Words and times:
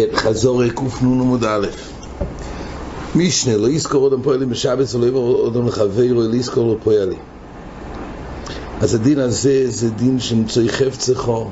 כן, 0.00 0.16
חזור 0.16 0.68
קנ" 0.68 0.86
ע 0.86 1.06
עמוד 1.06 1.44
א' 1.44 1.66
משנה, 3.14 3.56
לא 3.56 3.68
יזכור 3.68 4.02
עוד 4.02 4.20
פועלים 4.22 4.50
בשבס 4.50 4.94
ולא 4.94 5.06
יבור 5.06 5.36
עוד 5.36 5.56
לחברו, 5.66 6.14
לא 6.14 6.34
יזכור 6.34 6.68
עוד 6.68 6.78
פועלים 6.84 7.18
אז 8.80 8.94
הדין 8.94 9.18
הזה 9.18 9.70
זה 9.70 9.90
דין 9.90 10.20
שמצוי 10.20 10.68
חפצחו 10.68 11.46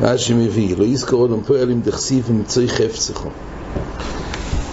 מה 0.00 0.18
שמביא, 0.18 0.76
לא 0.76 0.84
יזכור 0.84 1.20
עוד 1.20 1.42
פועלים 1.46 1.80
דכסיף 1.80 2.24
ומצוי 2.30 2.68
חפצחו 2.68 3.28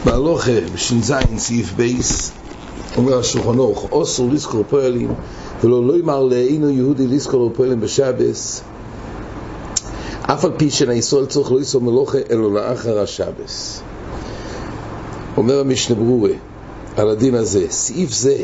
בהלוכה, 0.06 0.62
בש"ז, 0.74 1.14
סעיף 1.38 1.74
בייס 1.74 2.32
אומר 2.98 3.20
השולחן 3.20 3.60
אורך, 3.60 3.92
אוסר 3.92 4.24
לזכור 4.32 4.64
פועלים 4.70 5.14
ולא 5.64 5.88
לא 5.88 5.98
יאמר 5.98 6.24
לאינו 6.24 6.70
יהודי 6.70 7.08
לזכור 7.08 7.52
פועלים 7.56 7.80
בשבס 7.80 8.62
אף 10.28 10.46
על 10.46 10.52
פי 10.58 10.72
שנאסור 10.72 11.26
צריך 11.26 11.52
לא 11.52 11.62
יסור 11.62 11.82
מלוכה 11.82 12.18
אלא 12.32 12.54
לאחר 12.54 13.00
השבס. 13.00 13.82
אומר 15.38 15.60
המשנה 15.60 15.96
ברורה 15.96 16.32
על 16.98 17.10
הדין 17.10 17.36
הזה, 17.36 17.66
סעיף 17.70 18.12
זה 18.12 18.38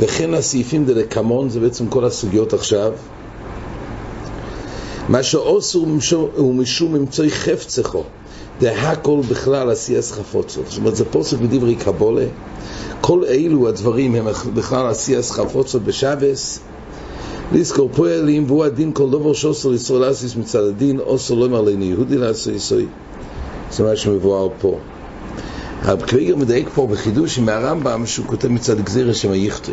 וכן 0.00 0.34
הסעיפים 0.34 0.84
דלקמון 0.84 1.50
זה 1.50 1.60
בעצם 1.60 1.88
כל 1.88 2.04
הסוגיות 2.04 2.52
עכשיו. 2.52 2.92
מה 5.08 5.22
שאוסר 5.22 5.78
הוא 6.36 6.54
משום 6.54 6.94
אמצעי 6.94 7.30
חפצחו 7.30 8.02
הכל 8.62 9.20
בכלל 9.28 9.70
עשייס 9.70 10.12
חפוצות 10.12 10.64
זאת 10.68 10.78
אומרת 10.78 10.96
זה 10.96 11.04
פוסק 11.04 11.38
בדברי 11.38 11.74
קבולה. 11.74 12.26
כל 13.00 13.24
אלו 13.24 13.68
הדברים 13.68 14.14
הם 14.14 14.26
בכלל 14.54 14.86
עשייס 14.86 15.30
חפוצות 15.30 15.82
בשבס 15.82 16.60
לזכור 17.54 17.88
פועלים 17.94 18.44
והוא 18.46 18.64
הדין 18.64 18.92
כל 18.92 19.10
דבר 19.10 19.32
שאוסר 19.32 19.74
ישראל 19.74 20.00
לעשיס 20.00 20.36
מצד 20.36 20.64
הדין 20.64 21.00
אוסר 21.00 21.34
לא 21.34 21.46
אמר 21.46 21.60
לנו 21.60 21.84
יהודי 21.84 22.18
לעשו 22.18 22.50
יסוי 22.50 22.86
זה 23.72 23.84
מה 23.84 23.96
שמבואר 23.96 24.48
פה 24.60 24.78
הרב 25.82 26.02
קוויגר 26.10 26.36
מדייק 26.36 26.68
פה 26.74 26.86
בחידוש 26.86 27.38
עם 27.38 27.48
הרמב"ם 27.48 28.06
שהוא 28.06 28.26
כותב 28.26 28.48
מצד 28.48 28.80
גזירה 28.80 29.14
שמה 29.14 29.36
יכתב 29.36 29.72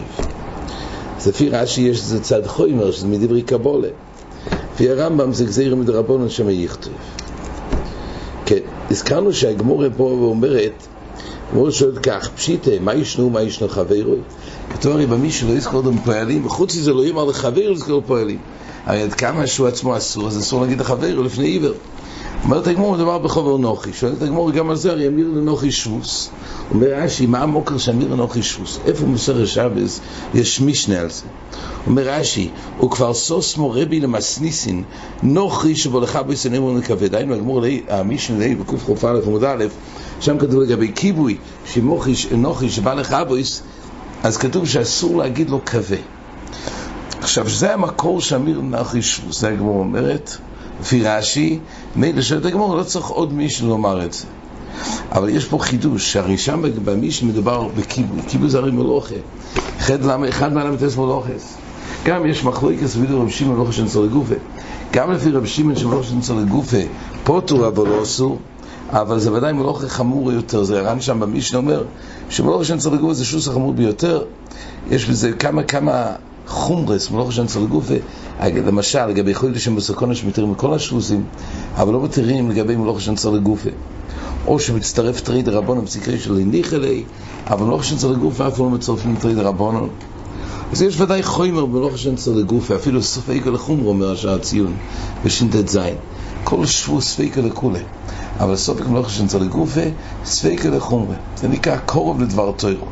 אז 1.17 1.27
לפי 1.27 1.49
רש"י 1.49 1.81
יש 1.81 1.99
איזה 1.99 2.19
צד 2.19 2.47
חוימר 2.47 2.91
שזה 2.91 3.07
מדברי 3.07 3.41
קבולה 3.41 3.89
לפי 4.73 4.89
הרמב"ם 4.89 5.33
זה 5.33 5.45
גזירה 5.45 5.75
מדרבנון 5.75 6.29
שמה 6.29 6.51
יכתב 6.51 6.91
כן, 8.45 8.59
הזכרנו 8.91 9.33
שהגמורה 9.33 9.87
פה 9.97 10.03
אומרת 10.03 10.87
הגמורה 11.49 11.71
שואלת 11.71 11.97
כך, 11.97 12.29
פשיטה, 12.35 12.71
מה 12.81 12.95
ישנו, 12.95 13.29
מה 13.29 13.41
ישנו 13.41 13.69
חברוי? 13.69 14.19
כתוב 14.73 14.91
הרי 14.91 15.05
במישהו 15.05 15.47
לא 15.47 15.53
יזכור 15.53 15.85
אותם 15.85 15.97
פועלים, 15.97 16.45
וחוץ 16.45 16.75
מזה 16.75 16.93
לא 16.93 17.05
יאמר 17.05 17.25
לחבר 17.25 17.71
לזכור 17.71 18.03
פועלים. 18.07 18.39
הרי 18.85 19.01
עד 19.01 19.13
כמה 19.13 19.47
שהוא 19.47 19.67
עצמו 19.67 19.97
אסור, 19.97 20.27
אז 20.27 20.39
אסור 20.39 20.61
להגיד 20.61 20.79
לחבר 20.79 21.19
לפני 21.19 21.47
עיוור. 21.47 21.73
אומרת 22.43 22.67
הגמור 22.67 22.97
דבר 22.97 23.17
בחובר 23.17 23.57
נוחי, 23.57 23.93
שואלת 23.93 24.21
הגמור 24.21 24.51
גם 24.51 24.69
על 24.69 24.75
זה, 24.75 24.91
הרי 24.91 25.07
אמיר 25.07 25.27
לנוחי 25.27 25.71
שבוס. 25.71 26.29
אומר 26.73 26.87
רש"י, 26.87 27.25
מה 27.25 27.39
המוקר 27.39 27.77
שאמיר 27.77 28.13
לנוחי 28.13 28.43
שבוס? 28.43 28.79
איפה 28.85 29.05
מוסר 29.05 29.43
השבס? 29.43 29.99
יש 30.33 30.61
משנה 30.61 30.99
על 30.99 31.09
זה. 31.09 31.23
אומר 31.87 32.09
רש"י, 32.09 32.49
הוא 32.77 32.91
כבר 32.91 33.13
סוס 33.13 33.57
מורבי 33.57 33.99
למסניסין, 33.99 34.83
נוחי 35.23 35.75
שבו 35.75 35.99
לך 35.99 36.19
ביסנים 36.27 36.61
הוא 36.61 36.79
נכבד. 36.79 37.15
היינו, 37.15 37.33
הגמור, 37.33 37.63
המשנה 37.89 38.47
לי 38.47 38.55
בקוף 38.55 39.05
א' 39.05 39.19
עמוד 39.25 39.43
א', 39.43 39.65
שם 40.19 40.37
כתוב 40.37 40.61
לגבי 40.61 40.91
כיבוי, 40.95 41.37
שנוחי 42.15 42.69
שבא 42.69 42.93
לך 42.93 43.15
בויס, 43.27 43.61
אז 44.23 44.37
כתוב 44.37 44.67
שאסור 44.67 45.17
להגיד 45.17 45.49
לו 45.49 45.65
כבה. 45.65 45.97
עכשיו, 47.21 47.49
זה 47.49 47.73
המקור 47.73 48.21
שאמיר 48.21 48.61
נחי 48.61 49.01
שבוס, 49.01 49.39
זה 49.39 49.49
הגמור 49.49 49.79
אומרת, 49.79 50.37
לפי 50.81 51.03
רש"י, 51.03 51.59
מילא 51.95 52.21
שואלת 52.21 52.45
הגמור, 52.45 52.75
לא 52.75 52.83
צריך 52.83 53.05
עוד 53.05 53.33
מישהו 53.33 53.67
לומר 53.67 54.05
את 54.05 54.13
זה. 54.13 54.25
אבל 55.11 55.29
יש 55.29 55.45
פה 55.45 55.57
חידוש, 55.59 56.13
שהרי 56.13 56.37
שם 56.37 56.63
במישהו 56.85 57.27
מדובר 57.27 57.67
בכיבוי, 57.67 58.21
כיבוי 58.27 58.49
זה 58.49 58.57
הרי 58.57 58.71
מלוכה. 58.71 59.15
אחד 59.79 60.03
למה, 60.05 60.29
אחד 60.29 60.53
מה 60.53 60.63
למתס 60.63 60.97
מלוכס. 60.97 61.57
גם 62.05 62.25
יש 62.25 62.43
מחלוקס 62.43 62.95
וידו 62.95 63.21
רב 63.21 63.29
שמעון 63.29 63.55
מלוכה 63.55 63.71
שנצור 63.71 64.05
לגופה. 64.05 64.35
גם 64.91 65.11
לפי 65.11 65.31
רב 65.31 65.45
שמעון 65.45 65.75
שמלוכה 65.75 66.03
שנצור 66.03 66.39
לגופה, 66.39 66.77
פוטו 67.23 67.67
אבל 67.67 67.87
לא 67.87 68.03
אסור. 68.03 68.39
אבל 68.89 69.19
זה 69.19 69.33
ודאי 69.33 69.53
מלוכה 69.53 69.87
חמור 69.87 70.31
יותר, 70.31 70.63
זה 70.63 70.79
הר"ן 70.79 71.01
שם 71.01 71.19
במשנה 71.19 71.57
אומר 71.57 71.83
שמלוכה 72.29 72.65
שנצור 72.65 72.93
לגופה 72.95 73.13
זה 73.13 73.25
שוס 73.25 73.47
החמור 73.47 73.73
ביותר. 73.73 74.23
יש 74.89 75.05
בזה 75.05 75.31
כמה 75.31 75.63
כמה 75.63 76.13
חומרס, 76.49 77.11
מלוכה 77.11 77.31
שנצור 77.31 77.63
לגופה, 77.63 77.93
למשל 78.43 79.05
לגבי 79.05 79.33
חולי 79.33 79.53
לשם 79.53 79.75
בסקונה 79.75 80.15
שמתירים 80.15 80.51
מכל 80.51 80.73
השוסים, 80.73 81.23
אבל 81.75 81.93
לא 81.93 82.03
מתירים 82.03 82.49
לגבי 82.49 82.75
מלוכה 82.75 82.99
שנצור 82.99 83.35
לגופה. 83.35 83.69
או 84.47 84.59
שמצטרף 84.59 85.21
טרי 85.21 85.41
דרבנון 85.41 85.85
פסיקרי 85.85 86.19
של 86.19 86.37
הניח 86.37 86.73
אלי, 86.73 87.03
אבל 87.47 87.65
מלוכה 87.65 87.83
שנצור 87.83 88.11
לגופה 88.11 88.47
אף 88.47 88.59
לא 88.59 88.69
מצטרפים 88.69 89.15
טרי 89.15 89.35
דרבנון. 89.35 89.89
אז 90.71 90.81
יש 90.81 91.01
ודאי 91.01 91.23
חומר 91.23 91.65
במלוכה 91.65 91.97
שנצור 91.97 92.35
לגופה, 92.35 92.75
אפילו 92.75 93.03
סופיקה 93.03 93.49
לחומר 93.49 93.87
אומר 93.87 94.11
השעה 94.11 94.35
הציון, 94.35 94.73
בש"ט 95.25 95.67
זין. 95.67 95.95
כל 96.43 96.65
שבוע 96.65 97.01
ספיקה 97.01 97.41
לכולי. 97.41 97.79
אבל 98.39 98.55
סופק 98.55 98.87
מלוכה 98.87 99.09
שנצור 99.09 99.41
לגופה, 99.41 99.81
ספיקה 100.25 100.69
לחומרה. 100.69 101.15
זה 101.37 101.47
נקרא 101.47 101.77
קורב 101.77 102.21
לדבר 102.21 102.51
תוירו. 102.51 102.85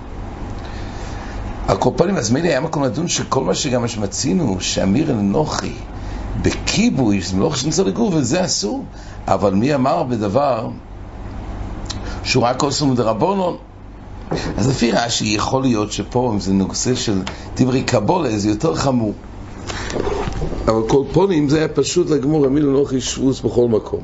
על 1.67 1.77
כל 1.77 1.89
פנים, 1.95 2.17
אז 2.17 2.31
מילא 2.31 2.47
היה 2.47 2.59
מקום 2.59 2.83
לדון 2.83 3.07
שכל 3.07 3.43
מה 3.43 3.55
שגם 3.55 3.81
מה 3.81 3.87
שמצינו, 3.87 4.57
שאמיר 4.59 5.11
אנוכי 5.11 5.73
בכיבוי, 6.41 7.21
זה 7.21 7.35
מלוכה 7.35 7.57
שנצור 7.57 7.85
לגופה, 7.85 8.21
זה 8.21 8.45
אסור. 8.45 8.85
אבל 9.27 9.53
מי 9.53 9.75
אמר 9.75 10.03
בדבר 10.03 10.69
שהוא 12.23 12.43
רק 12.43 12.63
עושה 12.63 12.85
מדרבנון? 12.85 13.57
אז 14.57 14.69
לפי 14.69 14.91
רש"י 14.91 15.25
יכול 15.25 15.61
להיות 15.61 15.91
שפה, 15.91 16.31
אם 16.33 16.39
זה 16.39 16.53
נושא 16.53 16.95
של 16.95 17.21
דברי 17.55 17.83
קבולה, 17.83 18.37
זה 18.37 18.49
יותר 18.49 18.75
חמור. 18.75 19.13
אבל 20.65 20.87
כל 20.87 21.03
פונים 21.11 21.49
זה 21.49 21.57
היה 21.57 21.67
פשוט 21.67 22.09
לגמור 22.09 22.45
המילה 22.45 22.71
נוחי 22.71 23.01
שבוס 23.01 23.41
בכל 23.41 23.67
מקום. 23.67 24.01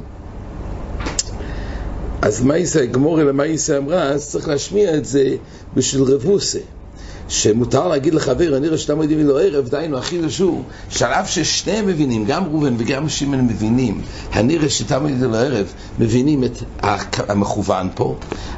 אז 2.22 2.44
מה 2.44 2.57
יישא 2.57 2.81
הגמור 2.81 3.22
אלא 3.22 3.31
מה 3.31 3.45
יישא 3.45 3.78
אמרה, 3.78 4.03
אז 4.03 4.30
צריך 4.30 4.47
להשמיע 4.47 4.97
את 4.97 5.06
זה 5.06 5.35
בשביל 5.75 6.03
רבוסה. 6.03 6.59
שמותר 7.34 7.88
להגיד 7.88 8.14
לחבר, 8.14 8.58
אני 8.58 8.68
רואה 8.68 8.78
שאתה 8.78 8.96
מודיעים 8.96 9.20
לי 9.20 9.24
לו 9.26 9.38
ערב, 9.40 9.68
דיינו, 9.70 9.98
אחי 10.00 10.22
לשור, 10.22 10.64
שעל 10.90 11.12
אף 11.12 11.30
ששניהם 11.30 11.88
מבינים, 11.88 12.26
גם 12.26 12.44
ראובן 12.44 12.74
וגם 12.78 13.10
שמעון 13.10 13.42
מבינים, 13.42 14.02
הנראה 14.32 14.70
שאתה 14.70 15.00
מודיעים 15.00 15.24
לו 15.24 15.36
ערב, 15.36 15.74
מבינים 16.00 16.44
את 16.44 16.64
המכוון 17.30 17.88
פה, 17.96 18.16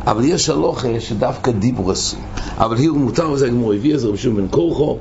אבל 0.08 0.26
יש 0.26 0.50
הלוכה 0.50 0.88
שדווקא 1.00 1.52
דיבור 1.52 1.92
אסור. 1.92 2.20
אבל 2.58 2.78
היא 2.78 2.90
מותר, 2.90 3.32
וזה 3.32 3.46
הגמור 3.46 3.74
הביא, 3.74 3.96
אז 3.96 4.06
רבי 4.06 4.18
שמעון 4.18 4.38
בן 4.42 4.48
כורחו, 4.52 4.98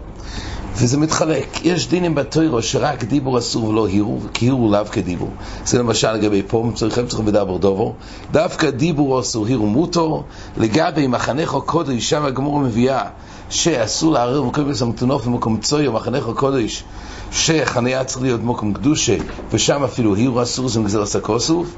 וזה 0.77 0.99
מתחלק. 0.99 1.65
יש 1.65 1.89
דינים 1.89 2.15
בתוירו 2.15 2.63
שרק 2.63 3.05
דיבור 3.05 3.39
אסור 3.39 3.65
ולא 3.65 3.87
הירו, 3.87 4.19
כי 4.35 4.47
הירו 4.47 4.73
לאו 4.73 4.85
כדיבור. 4.93 5.31
זה 5.65 5.79
למשל 5.79 6.13
לגבי 6.13 6.43
פה, 6.47 6.71
צריכים 6.75 7.07
צריך 7.07 7.23
בדבר 7.23 7.57
דובו. 7.57 7.95
דווקא 8.33 8.71
דיבור 8.71 9.21
אסור, 9.21 9.47
הירו 9.47 9.67
מוטו. 9.67 10.23
לגבי 10.57 11.07
מחנך 11.07 11.57
קודש, 11.67 12.11
שם 12.11 12.25
הגמור 12.25 12.59
מביאה 12.59 13.03
שאסור 13.51 14.13
לערער 14.13 14.43
במקום 14.43 14.71
בסמטונוף 14.71 15.27
במקום 15.27 15.57
צוי 15.61 15.87
או 15.87 15.93
מחנך 15.93 16.25
קודש, 16.37 16.85
שחניה 17.33 18.05
צריך 18.05 18.23
להיות 18.23 18.41
במקום 18.41 18.73
קדושה, 18.73 19.17
ושם 19.53 19.85
אפילו 19.85 20.15
הירו 20.15 20.43
אסור, 20.43 20.69
זה 20.69 20.81
מגזר 20.81 21.03
הסקוסוף. 21.03 21.75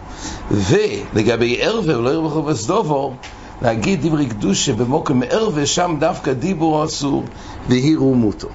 ולגבי 0.50 1.56
ערווה, 1.60 1.98
ולא 1.98 2.10
ערווה 2.10 2.30
חובס 2.30 2.66
דובו, 2.66 3.14
להגיד 3.62 4.06
דברי 4.06 4.26
קדושה 4.26 4.72
במוקם 4.72 5.20
ערווה, 5.30 5.66
שם 5.66 5.96
דווקא 6.00 6.32
דיבור 6.32 6.84
אסור 6.84 7.24
והירו 7.68 8.14
מוטו. 8.14 8.48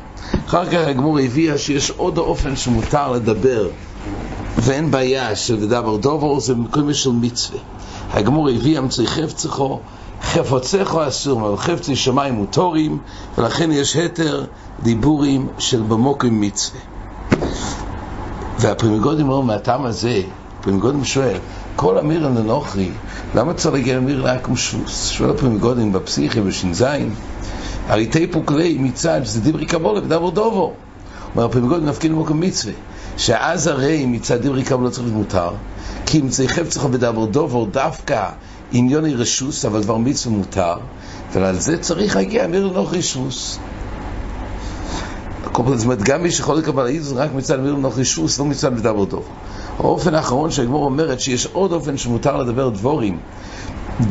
אחר 0.48 0.66
כך 0.66 0.88
הגמור 0.88 1.20
הביאה 1.20 1.58
שיש 1.58 1.92
עוד 1.92 2.18
אופן 2.18 2.56
שמותר 2.56 3.12
לדבר 3.12 3.70
ואין 4.58 4.92
בעיה 4.92 5.36
של 5.36 5.56
לדבר 5.56 5.98
דובר 5.98 6.40
זה 6.40 6.54
במקום 6.54 6.94
של 6.94 7.12
מצווה 7.12 7.60
הגמור 8.14 8.50
הביאה 8.50 8.82
מצוי 8.82 9.08
חפצחו 9.08 9.80
חפוצחו 10.22 11.08
אסור, 11.08 11.48
אבל 11.48 11.58
חפצי 11.58 11.96
שמיים 11.96 12.34
מוטורים 12.34 12.98
ולכן 13.38 13.72
יש 13.72 13.96
היתר 13.96 14.46
דיבורים 14.84 15.48
של 15.58 15.82
במוקם 15.82 16.42
מצווה 16.42 16.80
והפרימיגודים 18.60 19.30
אומרים 19.30 19.48
מהטעם 19.48 19.86
הזה 19.86 20.22
פרימיגודים 20.62 21.06
שואל 21.06 21.38
כל 21.76 21.98
אמיר 21.98 22.28
לנוכרי 22.28 22.92
למה 23.36 23.54
צריך 23.54 23.74
להגיע 23.76 23.98
אמיר 23.98 24.28
רק 24.28 24.50
משבוס? 24.50 25.10
שואל 25.10 25.30
הפרימיגודים 25.30 25.94
בפסיכי 25.94 26.42
בש"ז 26.42 26.86
הרי 27.92 28.06
תיפוק 28.06 28.52
לי 28.52 28.78
מצד 28.80 29.22
שזה 29.24 29.42
דיברי 29.42 29.66
קבולה 29.66 30.00
ודבר 30.00 30.30
דובו 30.30 30.74
אומר 31.36 31.46
הפרימיגודים 31.46 31.86
נפקיד 31.86 32.12
במקום 32.12 32.40
מצווה. 32.40 32.74
שאז 33.18 33.68
הרי 33.68 34.06
מצד 34.06 34.42
דיברי 34.42 34.64
קבולה 34.64 34.90
צריך 34.90 35.04
להיות 35.04 35.18
מותר 35.18 35.50
כי 36.06 36.20
אם 36.20 36.30
זה 36.30 36.48
חפצך 36.48 36.84
בדבר 36.84 37.26
דובו 37.26 37.66
דווקא 37.66 38.30
עניוני 38.72 39.14
רשוס 39.14 39.66
אבל 39.66 39.82
דבר 39.84 39.98
מצווה 39.98 40.36
מותר 40.36 40.76
ועל 41.34 41.60
זה 41.60 41.78
צריך 41.78 42.16
להגיע 42.16 42.46
אמיר 42.46 42.68
לנוכרי 42.68 43.00
רשוס 43.00 43.60
זאת 45.76 45.84
אומרת, 45.84 46.02
גם 46.04 46.24
מי 46.24 46.32
שיכול 46.32 46.56
לקבל 46.56 46.88
איזון 46.88 47.18
רק 47.18 47.34
מצד 47.34 47.60
אמיר 47.60 47.74
לנוכרי 47.74 48.02
רשוס, 48.02 48.40
לא 48.40 48.46
מצד 48.46 48.76
בדבר 48.76 49.06
דובו 49.06 49.30
האופן 49.78 50.16
האחרון 50.16 50.52
שהגמור 50.52 50.86
אומרת 50.86 51.20
שיש 51.20 51.46
עוד 51.46 51.72
אופן 51.72 51.98
שמותר 51.98 52.38
לדבר 52.38 52.70
דבורים 52.70 53.20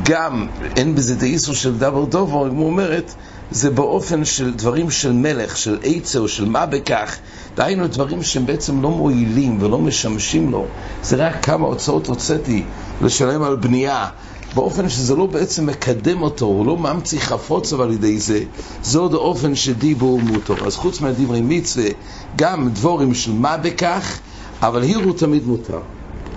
גם 0.05 0.47
אין 0.77 0.95
בזה 0.95 1.15
דאיסו 1.15 1.55
של 1.55 1.79
דבר 1.79 2.05
דובר, 2.05 2.47
הגמור 2.47 2.67
אומרת 2.67 3.15
זה 3.51 3.71
באופן 3.71 4.25
של 4.25 4.55
דברים 4.55 4.91
של 4.91 5.13
מלך, 5.13 5.57
של 5.57 5.79
עצה 5.83 6.19
או 6.19 6.29
של 6.29 6.45
מה 6.45 6.67
בכך 6.67 7.17
דהיינו 7.57 7.87
דברים 7.87 8.23
שהם 8.23 8.47
בעצם 8.47 8.83
לא 8.83 8.91
מועילים 8.91 9.59
ולא 9.61 9.79
משמשים 9.79 10.51
לו 10.51 10.67
זה 11.03 11.17
רק 11.17 11.45
כמה 11.45 11.67
הוצאות 11.67 12.07
הוצאתי 12.07 12.65
לשלם 13.01 13.43
על 13.43 13.57
בנייה 13.57 14.07
באופן 14.55 14.89
שזה 14.89 15.17
לא 15.17 15.27
בעצם 15.27 15.67
מקדם 15.67 16.23
אותו, 16.23 16.45
הוא 16.45 16.67
לא 16.67 16.77
ממציא 16.77 17.21
חפוץ 17.21 17.73
על 17.73 17.93
ידי 17.93 18.19
זה, 18.19 18.45
זה 18.83 18.99
עוד 18.99 19.15
האופן 19.15 19.55
שדיבור 19.55 20.21
מותר. 20.23 20.67
אז 20.67 20.77
חוץ 20.77 21.01
מהדברי 21.01 21.41
מצווה, 21.43 21.89
גם 22.37 22.71
דבורים 22.73 23.15
של 23.15 23.33
מה 23.33 23.57
בכך, 23.57 24.19
אבל 24.63 24.83
הירו 24.83 25.13
תמיד 25.13 25.47
מותר. 25.47 25.81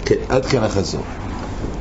כן, 0.06 0.16
עד 0.30 0.46
כאן 0.46 0.64
החזור. 0.64 1.04